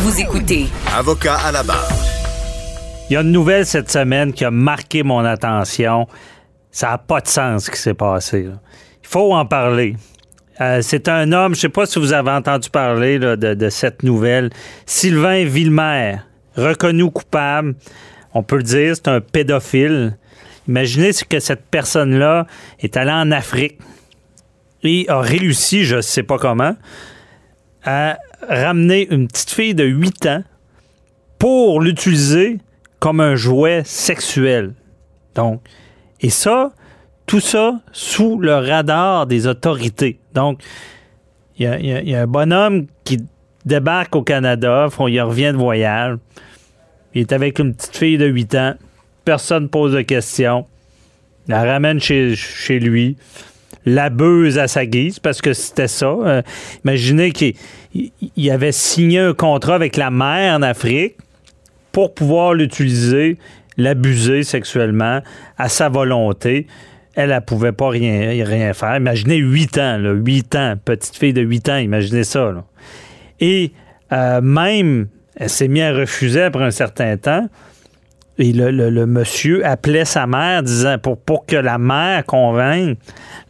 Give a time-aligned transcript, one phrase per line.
[0.00, 0.66] Vous écoutez
[0.96, 1.88] Avocat à la barre.
[3.10, 6.06] Il y a une nouvelle cette semaine qui a marqué mon attention.
[6.70, 8.44] Ça n'a pas de sens ce qui s'est passé.
[8.44, 8.60] là.
[9.02, 9.96] Il faut en parler.
[10.60, 13.54] Euh, c'est un homme, je ne sais pas si vous avez entendu parler là, de,
[13.54, 14.50] de cette nouvelle.
[14.86, 16.18] Sylvain Villemer,
[16.56, 17.74] reconnu coupable.
[18.34, 20.16] On peut le dire, c'est un pédophile.
[20.68, 22.46] Imaginez ce que cette personne-là
[22.78, 23.78] est allée en Afrique
[24.84, 26.76] et a réussi, je ne sais pas comment,
[27.84, 28.18] à
[28.48, 30.42] ramener une petite fille de 8 ans
[31.38, 32.58] pour l'utiliser
[32.98, 34.74] comme un jouet sexuel.
[35.34, 35.62] Donc,
[36.20, 36.72] et ça,
[37.26, 40.18] tout ça sous le radar des autorités.
[40.34, 40.62] Donc,
[41.58, 43.18] il y a, un bonhomme qui
[43.64, 46.16] débarque au Canada, il revient de voyage,
[47.14, 48.74] il est avec une petite fille de 8 ans,
[49.24, 50.66] personne ne pose de questions,
[51.46, 53.16] il la ramène chez, chez lui,
[53.84, 56.06] l'abuse à sa guise, parce que c'était ça.
[56.08, 56.42] Euh,
[56.84, 57.54] imaginez qu'il
[57.94, 61.16] il- il avait signé un contrat avec la mère en Afrique
[61.92, 63.38] pour pouvoir l'utiliser,
[63.76, 65.20] l'abuser sexuellement
[65.56, 66.66] à sa volonté.
[67.14, 68.96] Elle, elle pouvait pas rien, rien faire.
[68.96, 72.52] Imaginez 8 ans, là, 8 ans, petite fille de 8 ans, imaginez ça.
[73.40, 73.72] Et
[74.12, 77.48] euh, même, elle s'est mise à refuser après un certain temps.
[78.38, 82.98] Et le, le- monsieur appelait sa mère disant pour, pour que la mère convainque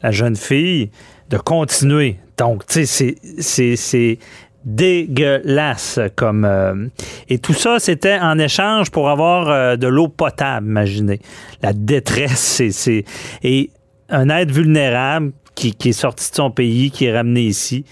[0.03, 0.91] la jeune fille
[1.29, 2.17] de continuer.
[2.39, 4.19] Donc, tu sais, c'est-
[4.65, 6.45] dégueulasse comme.
[6.45, 6.87] euh,
[7.29, 11.21] et tout ça, c'était en échange pour avoir euh, de l'eau potable, imaginez.
[11.63, 13.05] La détresse, c'est- c'est.
[13.43, 13.71] Et
[14.11, 17.85] un être vulnérable qui, qui est sorti de son pays, qui est ramené ici.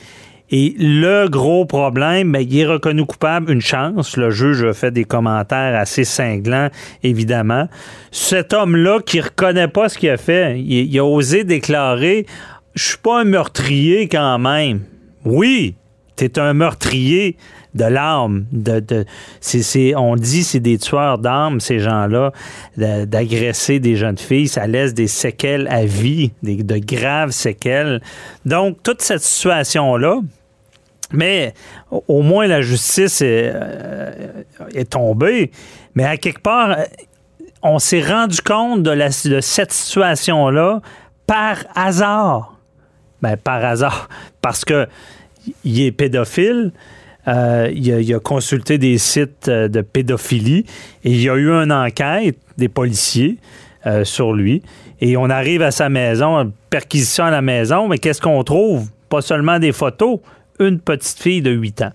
[0.50, 4.16] Et le gros problème, ben, il est reconnu coupable, une chance.
[4.16, 6.68] Le juge a fait des commentaires assez cinglants,
[7.02, 7.68] évidemment.
[8.12, 12.26] Cet homme-là qui reconnaît pas ce qu'il a fait, il, il a osé déclarer
[12.74, 14.82] Je suis pas un meurtrier quand même.
[15.24, 15.74] Oui,
[16.14, 17.36] t'es un meurtrier
[17.76, 19.04] de
[19.40, 22.32] c'est- on dit c'est des tueurs d'âme, ces gens-là,
[22.76, 24.48] d'agresser des jeunes filles.
[24.48, 28.00] Ça laisse des séquelles à vie, de graves séquelles.
[28.44, 30.20] Donc, toute cette situation-là,
[31.12, 31.54] mais
[31.90, 34.42] au- moins la justice est, euh,
[34.90, 35.50] tombée.
[35.94, 36.84] Mais à quelque part, euh,
[37.62, 40.80] on s'est rendu compte de cette situation-là
[41.26, 42.58] par hasard.
[43.22, 44.08] Ben, par hasard.
[44.42, 44.86] Parce que
[45.64, 46.72] il est pédophile.
[47.28, 50.64] Euh, il, a, il a consulté des sites euh, de pédophilie
[51.04, 53.38] et il y a eu une enquête des policiers
[53.86, 54.62] euh, sur lui.
[55.00, 58.88] Et on arrive à sa maison, perquisition à la maison, mais qu'est-ce qu'on trouve?
[59.08, 60.20] Pas seulement des photos,
[60.58, 61.92] une petite fille de 8 ans.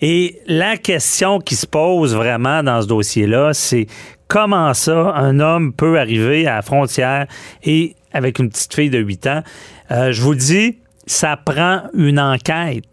[0.00, 3.86] Et la question qui se pose vraiment dans ce dossier-là, c'est
[4.26, 7.26] comment ça un homme peut arriver à la frontière
[7.62, 9.42] et avec une petite fille de 8 ans?
[9.90, 12.84] Je vous dis, ça prend une enquête.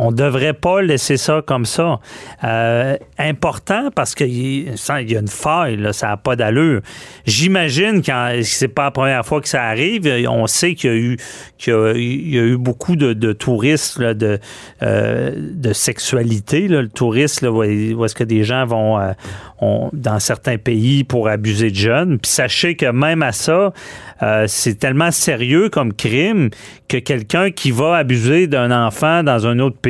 [0.00, 1.98] On ne devrait pas laisser ça comme ça.
[2.44, 6.82] Euh, important parce qu'il y a une faille, là, ça n'a pas d'allure.
[7.26, 10.08] J'imagine que c'est pas la première fois que ça arrive.
[10.28, 11.16] On sait qu'il y a eu,
[11.58, 14.38] qu'il y a, eu beaucoup de, touristes là, de,
[14.82, 16.68] euh, de sexualité.
[16.68, 19.12] Là, le tourisme, là, où, est-ce que des gens vont euh,
[19.92, 22.18] dans certains pays pour abuser de jeunes.
[22.18, 23.72] Puis sachez que même à ça,
[24.22, 26.50] euh, c'est tellement sérieux comme crime
[26.88, 29.87] que quelqu'un qui va abuser d'un enfant dans un autre pays,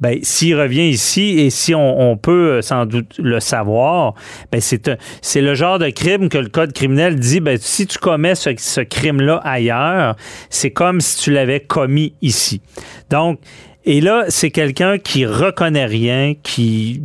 [0.00, 4.14] ben, s'il revient ici et si on, peut euh, sans doute le savoir,
[4.52, 8.34] ben, c'est le genre de crime que le code criminel dit, ben, si tu commets
[8.34, 10.16] ce, crime-là ailleurs,
[10.50, 12.60] c'est comme si tu l'avais commis ici.
[13.10, 13.40] Donc,
[13.84, 17.00] et là, c'est quelqu'un qui reconnaît rien, qui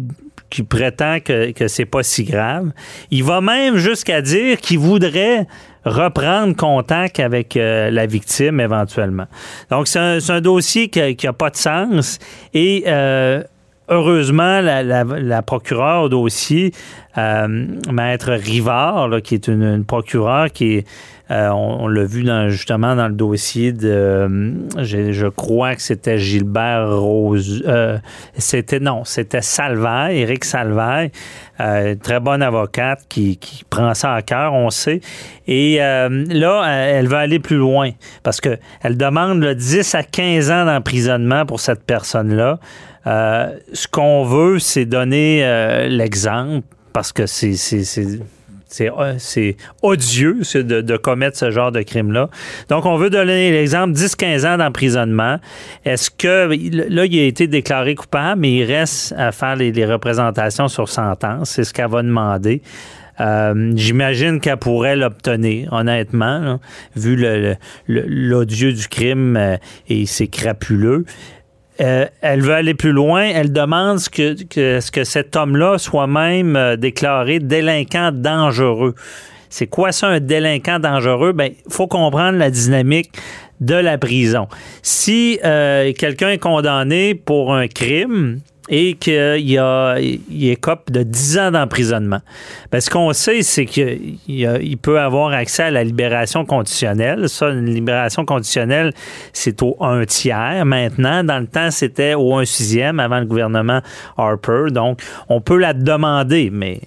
[0.49, 2.73] qui prétend que, que c'est pas si grave.
[3.09, 5.47] Il va même jusqu'à dire qu'il voudrait
[5.85, 9.25] reprendre contact avec euh, la victime éventuellement.
[9.69, 12.19] Donc, c'est un, un dossier qui n'a pas de sens
[12.53, 13.43] et euh,
[13.91, 16.73] heureusement, la, procureure au dossier,
[17.17, 20.87] euh, Maître Rivard, qui est une, procureure qui est
[21.31, 24.51] euh, on, l'a vu dans, justement dans le dossier de, euh,
[24.83, 27.63] je, crois que c'était Gilbert Rose,
[28.37, 31.09] c'était non, c'était Salvaire, Éric Salvaire,
[31.61, 33.39] euh, très bonne avocate qui,
[33.69, 34.99] prend ça à cœur, on sait.
[35.47, 37.91] Et là, elle va aller plus loin
[38.23, 42.59] parce que elle demande le 10 à 15 ans d'emprisonnement pour cette personne-là.
[43.07, 49.51] Euh, ce qu'on veut, c'est donner euh, l'exemple parce que c'est c'est- euh,
[49.81, 52.29] odieux de, de commettre ce genre de crime-là.
[52.69, 55.39] Donc, on veut donner l'exemple 10-15 ans d'emprisonnement.
[55.83, 56.47] Est-ce que
[56.89, 60.87] là, il a été déclaré coupable, mais il reste à faire les, les représentations sur
[60.87, 61.49] sentence.
[61.49, 62.61] C'est ce qu'elle va demander.
[63.19, 66.59] Euh, J'imagine qu'elle pourrait l'obtenir, honnêtement, là,
[66.95, 67.55] vu le-
[67.87, 69.57] le- l'odieux du crime euh,
[69.89, 71.03] et c'est crapuleux.
[71.81, 73.23] Euh, elle veut aller plus loin.
[73.23, 78.95] Elle demande que, cet homme-là soit même euh, déclaré délinquant dangereux.
[79.49, 81.33] C'est quoi ça, un délinquant dangereux?
[81.33, 83.11] Ben, il faut comprendre la dynamique
[83.59, 84.47] de la prison.
[84.81, 88.39] Si euh, quelqu'un est condamné pour un crime,
[88.71, 92.21] et qu'il a, il écope de 10 ans d'emprisonnement.
[92.71, 97.27] Ben, qu'on sait, c'est qu'il il peut avoir accès à la libération conditionnelle.
[97.27, 98.93] Ça, une libération conditionnelle,
[99.33, 100.65] c'est au 1 tiers.
[100.65, 103.81] Maintenant, dans le temps, c'était au 1 sixième avant le gouvernement
[104.17, 104.71] Harper.
[104.71, 106.79] Donc, on peut la demander, mais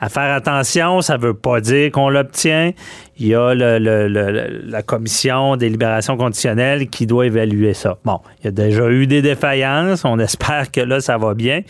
[0.00, 2.72] à faire attention, ça ne veut pas dire qu'on l'obtient.
[3.18, 7.98] Il y a la commission des libérations conditionnelles qui doit évaluer ça.
[8.04, 10.04] Bon, il y a déjà eu des défaillances.
[10.04, 11.62] On espère que là, ça va bien.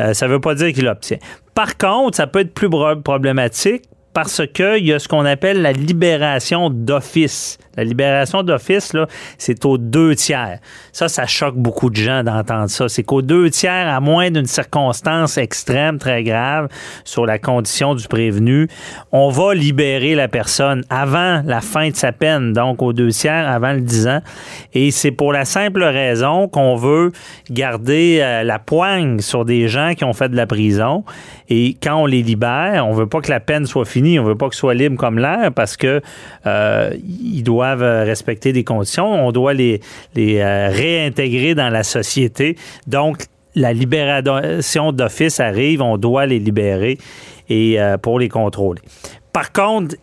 [0.00, 1.18] Euh, ça ne veut pas dire qu'il l'obtient.
[1.54, 2.70] Par contre, ça peut être plus
[3.02, 7.58] problématique parce qu'il y a ce qu'on appelle la libération d'office.
[7.76, 9.06] La libération d'office, là,
[9.38, 10.58] c'est aux deux tiers.
[10.92, 12.88] Ça, ça choque beaucoup de gens d'entendre ça.
[12.88, 16.68] C'est qu'aux deux tiers, à moins d'une circonstance extrême, très grave,
[17.04, 18.68] sur la condition du prévenu,
[19.10, 23.48] on va libérer la personne avant la fin de sa peine, donc aux deux tiers,
[23.48, 24.20] avant le 10 ans.
[24.74, 27.12] Et c'est pour la simple raison qu'on veut
[27.50, 31.04] garder euh, la poigne sur des gens qui ont fait de la prison.
[31.48, 34.36] Et quand on les libère, on veut pas que la peine soit finie, on veut
[34.36, 36.00] pas que soit libre comme l'air parce que
[36.46, 39.26] euh, ils doivent respecter des conditions.
[39.26, 39.80] On doit les,
[40.14, 42.56] les euh, réintégrer dans la société.
[42.86, 43.24] Donc,
[43.54, 46.98] la libération d'office arrive, on doit les libérer
[47.48, 48.80] et euh, pour les contrôler.
[49.32, 49.94] Par contre,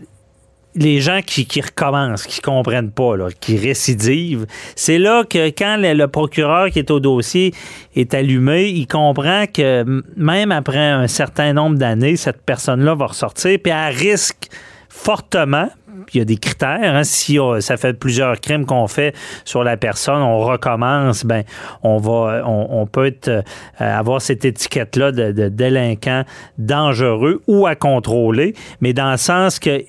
[0.75, 4.45] les gens qui, recommencent, qui comprennent pas, qui récidivent,
[4.75, 7.53] c'est là que quand le, procureur qui est au dossier
[7.95, 9.83] est allumé, il comprend que
[10.15, 14.47] même après un certain nombre d'années, cette personne-là va ressortir, puis elle risque
[14.89, 15.69] fortement,
[16.13, 16.95] il y a des critères.
[16.95, 17.03] Hein.
[17.03, 19.15] si ça fait plusieurs crimes qu'on fait
[19.45, 21.43] sur la personne, on recommence, ben
[21.83, 23.41] on va, on, peut euh,
[23.79, 26.23] avoir cette étiquette-là de, délinquant
[26.57, 29.83] dangereux ou à contrôler, mais dans le sens que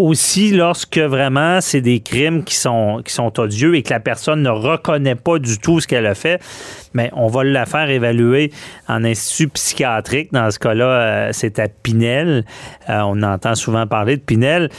[0.00, 4.42] aussi lorsque vraiment c'est des crimes qui sont, qui sont odieux et que la personne
[4.42, 6.40] ne reconnaît pas du tout ce qu'elle a fait,
[6.94, 8.50] mais on va la faire évaluer
[8.88, 10.32] en institut psychiatrique.
[10.32, 12.44] Dans ce cas-à, euh, c'est à Pinel.
[12.88, 14.70] Euh, on entend souvent parler de Pinel.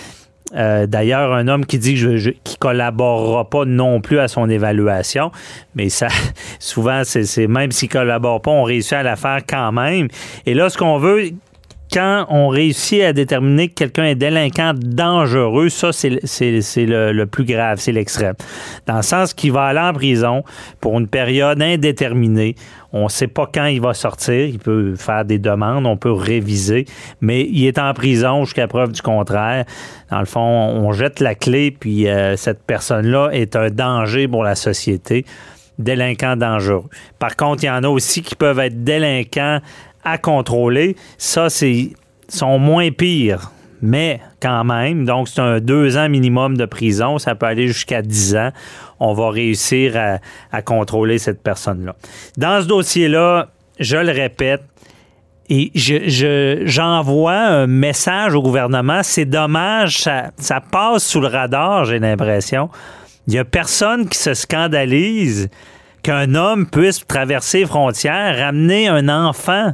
[0.56, 5.32] Euh, d'ailleurs, un homme qui dit qu'il ne collaborera pas non plus à son évaluation,
[5.76, 6.08] mais ça,
[6.60, 10.08] souvent, c'est même s'il collabore pas, on réussit à la faire quand même.
[10.46, 11.32] Et là, ce qu'on veut,
[11.92, 17.80] quand on réussit à déterminer que quelqu'un est délinquant dangereux, ça, c'est le, plus grave,
[17.80, 18.36] c'est l'extrême.
[18.88, 20.44] Dans le sens qu'il va aller en prison
[20.80, 22.56] pour une période indéterminée.
[22.94, 24.46] On ne sait pas quand il va sortir.
[24.46, 26.86] Il peut faire des demandes, on peut réviser,
[27.20, 29.66] mais il est en prison jusqu'à preuve du contraire.
[30.10, 34.44] Dans le fond, on jette la clé, puis euh, cette personne-là est un danger pour
[34.44, 35.26] la société
[35.80, 36.90] délinquant dangereux.
[37.20, 39.60] Par contre, il y en a aussi qui peuvent être délinquants
[40.04, 40.96] à contrôler.
[41.18, 41.92] Ça, c'est
[42.32, 43.52] sont moins pires,
[43.82, 45.06] mais quand même.
[45.06, 47.18] Donc, c'est un deux ans minimum de prison.
[47.18, 48.52] Ça peut aller jusqu'à dix ans.
[49.00, 50.20] On va réussir
[50.52, 51.96] à, contrôler cette personne-là.
[52.38, 53.50] Dans ce dossier-là,
[53.80, 54.64] je le répète,
[55.50, 59.02] et j'envoie un message au gouvernement.
[59.04, 62.70] C'est dommage, ça, ça passe sous le radar, j'ai l'impression.
[63.28, 65.50] Il n'y a personne qui se scandalise
[66.04, 69.74] qu'un homme puisse traverser les frontières, ramener un enfant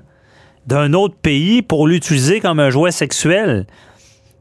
[0.67, 3.65] d'un autre pays pour l'utiliser comme un jouet sexuel.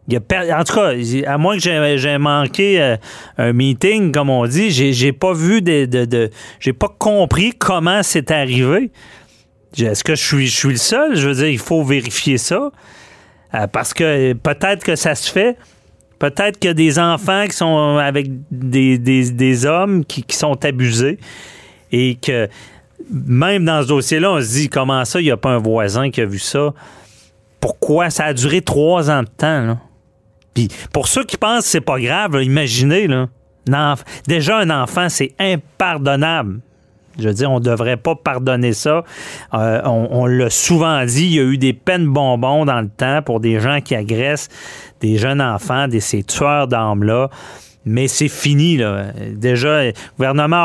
[0.08, 0.92] Il en tout cas,
[1.26, 2.96] à moins que j'ai manqué euh,
[3.38, 8.90] un meeting, comme on dit, j'ai pas vu de, j'ai pas compris comment c'est arrivé.
[9.76, 11.16] Est-ce que je suis, le seul?
[11.16, 12.70] Je veux dire, il faut vérifier ça.
[13.54, 15.56] Euh, parce que peut-être que ça se fait.
[16.18, 21.18] Peut-être qu'il y a des enfants qui sont avec des, hommes qui, sont abusés
[21.92, 22.48] et que
[23.10, 26.10] même dans ce dossier-là, on se dit comment ça, il n'y a pas un voisin
[26.10, 26.72] qui a vu ça?
[27.60, 28.10] Pourquoi?
[28.10, 29.78] Ça a duré trois ans de temps.
[30.54, 33.26] Puis pour ceux qui pensent que c'est pas grave, imaginez, là,
[34.26, 36.60] déjà un enfant, c'est impardonnable.
[37.18, 39.02] Je veux dire, on ne devrait pas pardonner ça.
[39.54, 43.22] Euh, on, l'a souvent dit, il y a eu des peines bonbons dans le temps
[43.22, 44.50] pour des gens qui agressent
[45.00, 47.30] des jeunes enfants, des, ces tueurs d'âmes-là
[47.86, 48.76] mais c'est fini.
[48.76, 49.06] Là.
[49.32, 50.56] Déjà, le gouvernement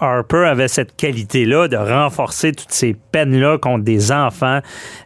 [0.00, 4.60] Harper avait cette qualité-là de renforcer toutes ces peines-là contre des enfants.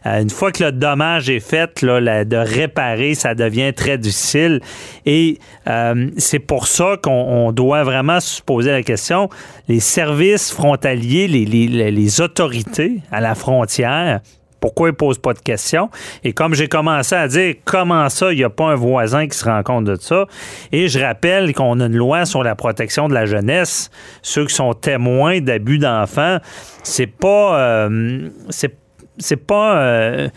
[0.05, 4.61] Euh, une fois que le dommage est fait, là, de réparer, ça devient très difficile.
[5.05, 5.37] Et
[5.67, 9.29] euh, c'est pour ça qu'on doit vraiment se poser la question.
[9.67, 14.21] Les services frontaliers, les, autorités à la frontière,
[14.59, 15.89] Pourquoi ils ne posent pas de questions?
[16.23, 19.37] Et comme j'ai commencé à dire, comment ça, il n'y a pas un voisin qui
[19.37, 20.25] se rend compte de ça?
[20.71, 23.89] Et je rappelle qu'on a une loi sur la protection de la jeunesse.
[24.21, 26.37] Ceux qui sont témoins d'abus d'enfants,
[26.83, 27.59] c'est pas...
[27.59, 29.77] Euh, c'est pas...
[29.77, 30.29] Euh,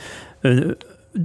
[0.44, 0.76] une,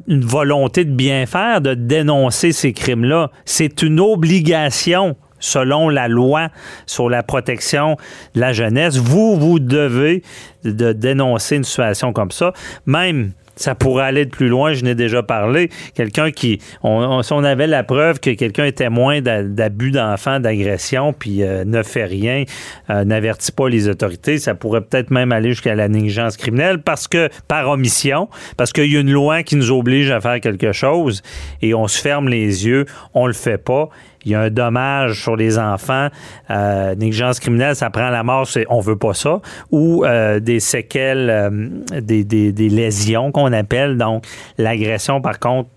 [0.08, 3.32] une volonté de bien faire, de dénoncer ces crimes-là.
[3.46, 6.50] C'est une obligation selon la loi
[6.86, 7.98] sur la protection
[8.36, 8.98] de la jeunesse.
[8.98, 10.24] Vous, vous devez
[10.64, 12.54] de dénoncer une situation comme ça.
[12.86, 15.70] Même ça pourrait aller de plus loin, je n'ai déjà parlé.
[15.96, 21.12] Quelqu'un qui, on, si on avait la preuve que quelqu'un est témoin d'abus d'enfants, d'agression,
[21.12, 22.44] puis euh, ne fait rien,
[22.90, 27.08] euh, n'avertit pas les autorités, ça pourrait peut-être même aller jusqu'à la négligence criminelle parce
[27.08, 30.72] que, par omission, parce qu'il y a une loi qui nous oblige à faire quelque
[30.72, 31.22] chose
[31.62, 33.90] et on se ferme les yeux, on le fait pas
[34.28, 36.10] il y a un dommage sur les enfants,
[36.50, 39.40] euh, négligence criminelle, ça prend la mort, c'est, on veut pas ça,
[39.72, 43.98] ou euh, des séquelles, euh, des, des, lésions qu'on appelle.
[43.98, 44.26] Donc,
[44.58, 45.70] l'agression, par contre,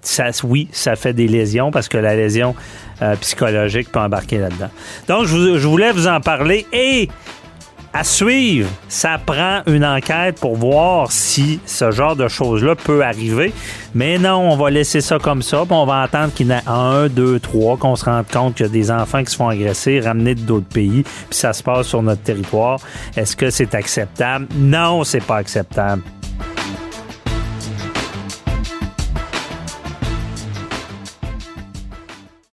[0.00, 2.54] ça, oui, ça fait des lésions parce que la lésion
[3.20, 4.70] psychologique peut embarquer là-dedans.
[5.08, 7.08] Donc, je, je voulais vous en parler et
[7.92, 8.68] à suivre.
[8.88, 13.52] Ça prend une enquête pour voir si ce genre de choses-là peut arriver.
[13.94, 15.64] Mais non, on va laisser ça comme ça.
[15.66, 18.54] Puis on va attendre qu'il y en ait un, deux, trois, qu'on se rende compte
[18.54, 21.62] qu'il y a des enfants qui se font agresser, ramener d'autres pays, puis ça se
[21.62, 22.78] passe sur notre territoire.
[23.16, 24.46] Est-ce que c'est acceptable?
[24.56, 26.02] Non, c'est pas acceptable.